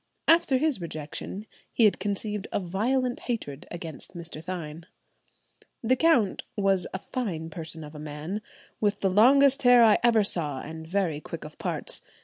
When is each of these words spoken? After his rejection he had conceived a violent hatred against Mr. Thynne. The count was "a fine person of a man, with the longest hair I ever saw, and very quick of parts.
After 0.27 0.57
his 0.57 0.81
rejection 0.81 1.45
he 1.71 1.85
had 1.85 1.99
conceived 1.99 2.47
a 2.51 2.59
violent 2.59 3.19
hatred 3.19 3.67
against 3.69 4.15
Mr. 4.15 4.43
Thynne. 4.43 4.87
The 5.83 5.95
count 5.95 6.41
was 6.55 6.87
"a 6.91 6.97
fine 6.97 7.51
person 7.51 7.83
of 7.83 7.93
a 7.93 7.99
man, 7.99 8.41
with 8.79 9.01
the 9.01 9.11
longest 9.11 9.61
hair 9.61 9.83
I 9.83 9.99
ever 10.01 10.23
saw, 10.23 10.59
and 10.61 10.87
very 10.87 11.21
quick 11.21 11.43
of 11.43 11.59
parts. 11.59 12.01